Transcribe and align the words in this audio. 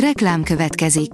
Reklám 0.00 0.42
következik. 0.42 1.10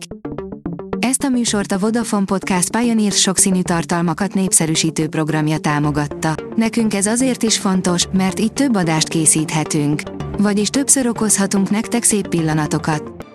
Ezt 0.99 1.23
a 1.23 1.29
műsort 1.29 1.73
a 1.73 1.79
Vodafone 1.79 2.25
Podcast 2.25 2.77
Pioneer 2.77 3.13
sokszínű 3.13 3.63
tartalmakat 3.63 4.35
népszerűsítő 4.35 5.09
programja 5.09 5.59
támogatta. 5.59 6.35
Nekünk 6.57 6.95
ez 6.95 7.07
azért 7.07 7.43
is 7.43 7.59
fontos, 7.59 8.07
mert 8.13 8.41
így 8.41 8.53
több 8.53 8.77
adást 8.77 9.09
készíthetünk. 9.09 10.03
Vagyis 10.39 10.69
többször 10.69 11.07
okozhatunk 11.07 11.71
nektek 11.71 12.03
szép 12.03 12.29
pillanatokat. 12.29 13.27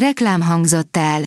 Reklám 0.00 0.40
hangzott 0.40 0.96
el. 0.96 1.22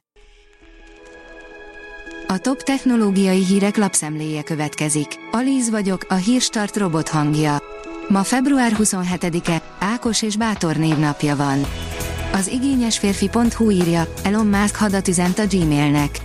A 2.27 2.37
top 2.37 2.63
technológiai 2.63 3.45
hírek 3.45 3.77
lapszemléje 3.77 4.43
következik. 4.43 5.07
Alíz 5.31 5.69
vagyok, 5.69 6.05
a 6.09 6.15
hírstart 6.15 6.77
robot 6.77 7.09
hangja. 7.09 7.57
Ma 8.07 8.23
február 8.23 8.71
27-e, 8.77 9.61
Ákos 9.79 10.21
és 10.21 10.37
Bátor 10.37 10.75
névnapja 10.75 11.35
van. 11.35 11.65
Az 12.33 12.47
igényes 12.47 12.97
férfi.hu 12.97 13.69
írja, 13.69 14.13
Elon 14.23 14.45
Musk 14.45 14.75
hadat 14.75 15.07
üzent 15.07 15.39
a 15.39 15.45
Gmailnek. 15.49 16.19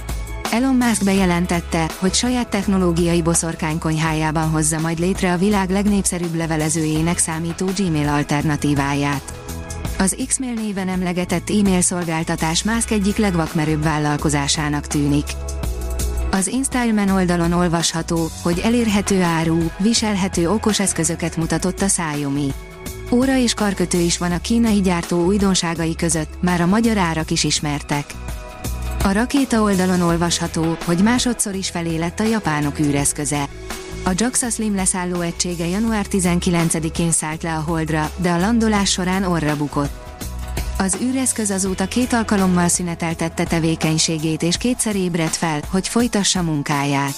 Elon 0.51 0.74
Musk 0.74 1.05
bejelentette, 1.05 1.91
hogy 1.98 2.15
saját 2.15 2.48
technológiai 2.48 3.23
boszorkány 3.23 3.79
konyhájában 3.79 4.48
hozza 4.48 4.80
majd 4.80 4.98
létre 4.98 5.32
a 5.32 5.37
világ 5.37 5.70
legnépszerűbb 5.70 6.34
levelezőjének 6.34 7.19
számító 7.19 7.66
Gmail 7.77 8.09
alternatíváját. 8.09 9.32
Az 9.98 10.16
Xmail 10.27 10.52
néven 10.52 10.88
emlegetett 10.88 11.51
e-mail 11.51 11.80
szolgáltatás 11.80 12.62
Musk 12.62 12.91
egyik 12.91 13.16
legvakmerőbb 13.16 13.82
vállalkozásának 13.82 14.87
tűnik. 14.87 15.27
Az 16.30 16.46
InStyleman 16.46 17.09
oldalon 17.09 17.52
olvasható, 17.52 18.29
hogy 18.43 18.60
elérhető 18.65 19.23
áru, 19.23 19.59
viselhető 19.79 20.51
okos 20.51 20.80
eszközöket 20.80 21.37
mutatott 21.37 21.80
a 21.80 21.87
Xiaomi. 21.87 22.52
Óra 23.10 23.37
és 23.37 23.55
karkötő 23.55 23.98
is 23.98 24.19
van 24.19 24.33
a 24.33 24.41
kínai 24.41 24.80
gyártó 24.80 25.24
újdonságai 25.24 25.96
között, 25.96 26.42
már 26.42 26.60
a 26.60 26.66
magyar 26.66 26.98
árak 26.98 27.30
is 27.30 27.45
ismertek. 27.45 28.05
A 29.02 29.12
rakéta 29.12 29.62
oldalon 29.62 30.01
olvasható, 30.01 30.76
hogy 30.85 31.02
másodszor 31.02 31.54
is 31.54 31.71
felé 31.71 31.96
lett 31.96 32.21
a 32.21 32.24
japánok 32.24 32.79
űreszköze. 32.80 33.49
A 34.04 34.10
JAXA 34.16 34.51
Slim 34.51 34.74
leszálló 34.74 35.21
egysége 35.21 35.66
január 35.66 36.07
19-én 36.10 37.12
szállt 37.12 37.43
le 37.43 37.54
a 37.54 37.60
Holdra, 37.60 38.10
de 38.16 38.30
a 38.30 38.38
landolás 38.38 38.90
során 38.90 39.24
orra 39.24 39.57
bukott. 39.57 40.04
Az 40.79 40.99
űreszköz 41.02 41.51
azóta 41.51 41.87
két 41.87 42.12
alkalommal 42.12 42.68
szüneteltette 42.68 43.45
tevékenységét 43.45 44.43
és 44.43 44.57
kétszer 44.57 44.96
ébredt 44.96 45.37
fel, 45.37 45.60
hogy 45.71 45.88
folytassa 45.88 46.43
munkáját. 46.43 47.15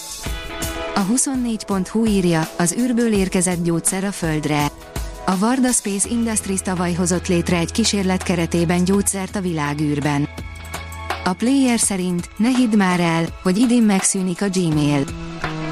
A 0.94 1.06
24.hu 1.06 2.06
írja, 2.06 2.48
az 2.56 2.74
űrből 2.78 3.12
érkezett 3.12 3.62
gyógyszer 3.62 4.04
a 4.04 4.12
Földre. 4.12 4.66
A 5.28 5.38
Varda 5.38 5.72
Space 5.72 6.08
Industries 6.08 6.60
tavaly 6.60 6.92
hozott 6.92 7.26
létre 7.26 7.56
egy 7.56 7.72
kísérlet 7.72 8.22
keretében 8.22 8.84
gyógyszert 8.84 9.36
a 9.36 9.40
világűrben. 9.40 10.28
A 11.24 11.32
player 11.32 11.78
szerint 11.78 12.28
ne 12.36 12.48
hidd 12.48 12.76
már 12.76 13.00
el, 13.00 13.24
hogy 13.42 13.58
idén 13.58 13.82
megszűnik 13.82 14.42
a 14.42 14.48
Gmail. 14.48 15.04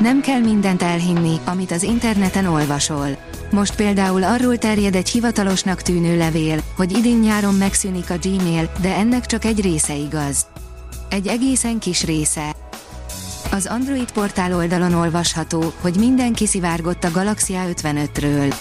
Nem 0.01 0.21
kell 0.21 0.41
mindent 0.41 0.83
elhinni, 0.83 1.37
amit 1.45 1.71
az 1.71 1.83
interneten 1.83 2.47
olvasol. 2.47 3.09
Most 3.51 3.75
például 3.75 4.23
arról 4.23 4.59
terjed 4.59 4.95
egy 4.95 5.09
hivatalosnak 5.09 5.83
tűnő 5.83 6.17
levél, 6.17 6.61
hogy 6.77 6.97
idén 6.97 7.19
nyáron 7.19 7.55
megszűnik 7.55 8.11
a 8.11 8.19
Gmail, 8.23 8.71
de 8.81 8.95
ennek 8.95 9.27
csak 9.27 9.45
egy 9.45 9.61
része 9.61 9.95
igaz. 9.95 10.47
Egy 11.09 11.27
egészen 11.27 11.79
kis 11.79 12.05
része. 12.05 12.55
Az 13.51 13.67
Android 13.67 14.13
portál 14.13 14.55
oldalon 14.55 14.95
olvasható, 14.95 15.73
hogy 15.81 15.97
minden 15.99 16.33
kiszivárgott 16.33 17.05
a 17.05 17.11
Galaxia 17.11 17.63
55-ről. 17.75 18.55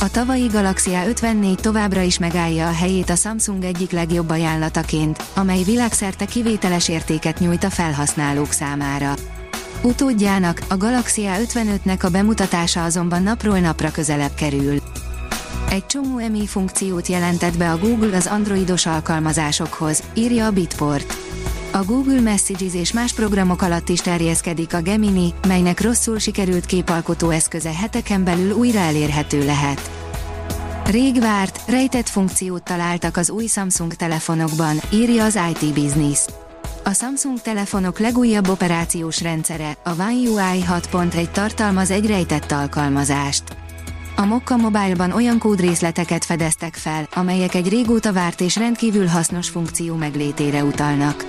A 0.00 0.10
tavalyi 0.10 0.46
Galaxia 0.46 1.06
54 1.06 1.54
továbbra 1.54 2.00
is 2.00 2.18
megállja 2.18 2.68
a 2.68 2.72
helyét 2.72 3.10
a 3.10 3.14
Samsung 3.14 3.64
egyik 3.64 3.90
legjobb 3.90 4.30
ajánlataként, 4.30 5.22
amely 5.34 5.62
világszerte 5.62 6.24
kivételes 6.24 6.88
értéket 6.88 7.38
nyújt 7.38 7.64
a 7.64 7.70
felhasználók 7.70 8.52
számára. 8.52 9.14
Utódjának, 9.82 10.60
a 10.68 10.76
Galaxia 10.76 11.32
55-nek 11.36 12.04
a 12.04 12.08
bemutatása 12.08 12.84
azonban 12.84 13.22
napról 13.22 13.58
napra 13.58 13.90
közelebb 13.90 14.34
kerül. 14.34 14.78
Egy 15.70 15.86
csomó 15.86 16.18
EMI 16.18 16.46
funkciót 16.46 17.06
jelentett 17.06 17.56
be 17.56 17.70
a 17.70 17.78
Google 17.78 18.16
az 18.16 18.26
androidos 18.26 18.86
alkalmazásokhoz, 18.86 20.02
írja 20.14 20.46
a 20.46 20.50
Bitport. 20.50 21.25
A 21.76 21.84
Google 21.84 22.20
Messages 22.20 22.74
és 22.74 22.92
más 22.92 23.12
programok 23.12 23.62
alatt 23.62 23.88
is 23.88 24.00
terjeszkedik 24.00 24.74
a 24.74 24.82
Gemini, 24.82 25.34
melynek 25.46 25.80
rosszul 25.80 26.18
sikerült 26.18 26.66
képalkotó 26.66 27.30
eszköze 27.30 27.72
heteken 27.72 28.24
belül 28.24 28.52
újra 28.52 28.78
elérhető 28.78 29.44
lehet. 29.44 29.90
Rég 30.84 31.20
várt, 31.20 31.60
rejtett 31.68 32.08
funkciót 32.08 32.62
találtak 32.62 33.16
az 33.16 33.30
új 33.30 33.46
Samsung 33.46 33.94
telefonokban, 33.94 34.76
írja 34.92 35.24
az 35.24 35.38
IT 35.50 35.74
Business. 35.74 36.26
A 36.84 36.92
Samsung 36.92 37.40
telefonok 37.40 37.98
legújabb 37.98 38.48
operációs 38.48 39.22
rendszere, 39.22 39.76
a 39.84 39.90
One 39.90 40.12
UI 40.12 40.64
6.1 40.68 41.30
tartalmaz 41.30 41.90
egy 41.90 42.06
rejtett 42.06 42.52
alkalmazást. 42.52 43.44
A 44.16 44.24
Mokka 44.24 44.56
Mobile-ban 44.56 45.12
olyan 45.12 45.38
kódrészleteket 45.38 46.24
fedeztek 46.24 46.74
fel, 46.74 47.08
amelyek 47.14 47.54
egy 47.54 47.68
régóta 47.68 48.12
várt 48.12 48.40
és 48.40 48.56
rendkívül 48.56 49.06
hasznos 49.06 49.48
funkció 49.48 49.94
meglétére 49.94 50.64
utalnak. 50.64 51.24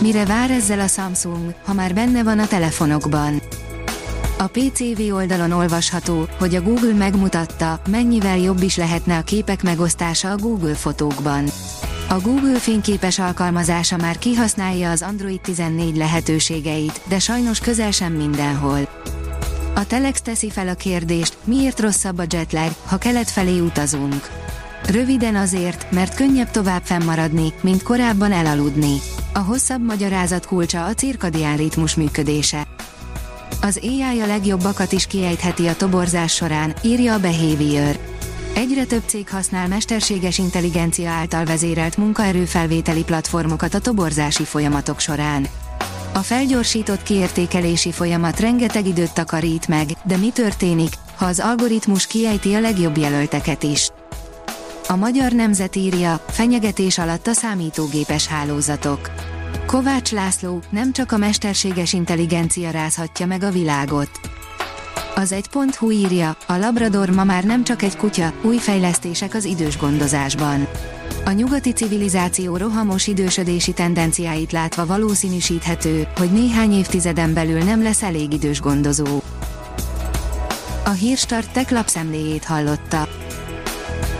Mire 0.00 0.24
vár 0.24 0.50
ezzel 0.50 0.80
a 0.80 0.86
Samsung, 0.86 1.54
ha 1.64 1.72
már 1.72 1.94
benne 1.94 2.22
van 2.22 2.38
a 2.38 2.46
telefonokban? 2.46 3.42
A 4.38 4.46
PCV 4.46 5.14
oldalon 5.14 5.50
olvasható, 5.50 6.28
hogy 6.38 6.54
a 6.54 6.62
Google 6.62 6.92
megmutatta, 6.92 7.80
mennyivel 7.88 8.38
jobb 8.38 8.62
is 8.62 8.76
lehetne 8.76 9.16
a 9.16 9.22
képek 9.22 9.62
megosztása 9.62 10.30
a 10.30 10.36
Google 10.36 10.74
fotókban. 10.74 11.44
A 12.08 12.20
Google 12.20 12.58
fényképes 12.58 13.18
alkalmazása 13.18 13.96
már 13.96 14.18
kihasználja 14.18 14.90
az 14.90 15.02
Android 15.02 15.40
14 15.40 15.96
lehetőségeit, 15.96 17.00
de 17.08 17.18
sajnos 17.18 17.58
közel 17.58 17.90
sem 17.90 18.12
mindenhol. 18.12 18.88
A 19.74 19.86
Telex 19.86 20.22
teszi 20.22 20.50
fel 20.50 20.68
a 20.68 20.74
kérdést, 20.74 21.36
miért 21.44 21.80
rosszabb 21.80 22.18
a 22.18 22.24
jetlag, 22.30 22.72
ha 22.86 22.96
kelet 22.96 23.30
felé 23.30 23.58
utazunk. 23.58 24.28
Röviden 24.86 25.36
azért, 25.36 25.90
mert 25.90 26.14
könnyebb 26.14 26.50
tovább 26.50 26.82
fennmaradni, 26.84 27.52
mint 27.60 27.82
korábban 27.82 28.32
elaludni. 28.32 29.00
A 29.36 29.38
hosszabb 29.38 29.84
magyarázat 29.84 30.46
kulcsa 30.46 30.84
a 30.84 30.94
cirkadián 30.94 31.56
ritmus 31.56 31.94
működése. 31.94 32.66
Az 33.62 33.80
AI 33.82 34.20
a 34.20 34.26
legjobbakat 34.26 34.92
is 34.92 35.06
kiejtheti 35.06 35.66
a 35.66 35.76
toborzás 35.76 36.34
során, 36.34 36.74
írja 36.82 37.12
a 37.14 37.18
Behavior. 37.18 37.98
Egyre 38.54 38.84
több 38.84 39.02
cég 39.06 39.28
használ 39.28 39.68
mesterséges 39.68 40.38
intelligencia 40.38 41.10
által 41.10 41.44
vezérelt 41.44 41.96
munkaerőfelvételi 41.96 43.02
platformokat 43.02 43.74
a 43.74 43.78
toborzási 43.78 44.44
folyamatok 44.44 45.00
során. 45.00 45.46
A 46.12 46.18
felgyorsított 46.18 47.02
kiértékelési 47.02 47.92
folyamat 47.92 48.40
rengeteg 48.40 48.86
időt 48.86 49.14
takarít 49.14 49.68
meg, 49.68 49.88
de 50.04 50.16
mi 50.16 50.30
történik, 50.30 50.92
ha 51.16 51.26
az 51.26 51.40
algoritmus 51.40 52.06
kiejti 52.06 52.54
a 52.54 52.60
legjobb 52.60 52.96
jelölteket 52.96 53.62
is? 53.62 53.90
A 54.94 54.96
magyar 54.96 55.32
nemzet 55.32 55.76
írja, 55.76 56.24
fenyegetés 56.28 56.98
alatt 56.98 57.26
a 57.26 57.32
számítógépes 57.32 58.26
hálózatok. 58.26 59.10
Kovács 59.66 60.12
László, 60.12 60.62
nem 60.70 60.92
csak 60.92 61.12
a 61.12 61.16
mesterséges 61.16 61.92
intelligencia 61.92 62.70
rázhatja 62.70 63.26
meg 63.26 63.42
a 63.42 63.50
világot. 63.50 64.10
Az 65.14 65.32
egy 65.32 65.48
pont 65.48 65.74
hu 65.74 65.90
írja, 65.90 66.36
a 66.46 66.56
Labrador 66.56 67.10
ma 67.10 67.24
már 67.24 67.44
nem 67.44 67.64
csak 67.64 67.82
egy 67.82 67.96
kutya, 67.96 68.32
új 68.42 68.56
fejlesztések 68.56 69.34
az 69.34 69.44
idős 69.44 69.78
gondozásban. 69.78 70.66
A 71.24 71.30
nyugati 71.30 71.72
civilizáció 71.72 72.56
rohamos 72.56 73.06
idősödési 73.06 73.72
tendenciáit 73.72 74.52
látva 74.52 74.86
valószínűsíthető, 74.86 76.06
hogy 76.16 76.32
néhány 76.32 76.72
évtizeden 76.72 77.34
belül 77.34 77.62
nem 77.62 77.82
lesz 77.82 78.02
elég 78.02 78.32
idős 78.32 78.60
gondozó. 78.60 79.22
A 80.84 80.90
Hírstart 80.90 81.52
tech 81.52 81.72
lapszemléjét 81.72 82.44
hallotta. 82.44 83.08